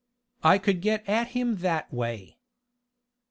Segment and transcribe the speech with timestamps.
[0.43, 2.39] I could get at him that way."